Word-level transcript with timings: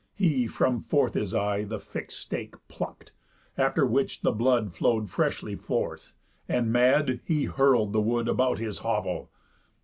He 0.15 0.47
from 0.47 0.79
forth 0.79 1.13
his 1.13 1.35
eye 1.35 1.63
The 1.63 1.77
fixed 1.77 2.21
stake 2.21 2.55
pluck'd; 2.67 3.11
after 3.55 3.85
which 3.85 4.21
the 4.21 4.31
blood 4.31 4.73
Flow'd 4.73 5.11
freshly 5.11 5.55
forth; 5.55 6.15
and, 6.49 6.73
mad, 6.73 7.19
he 7.23 7.45
hurl'd 7.45 7.93
the 7.93 8.01
wood 8.01 8.27
About 8.27 8.57
his 8.57 8.79
hovel. 8.79 9.29